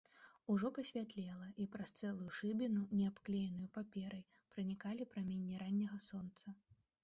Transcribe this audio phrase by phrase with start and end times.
[0.51, 4.27] Ужо пасвятлела, і праз цэлую шыбіну, не абклееную паперай,
[4.57, 6.47] пранікалі праменні ранняга сонца.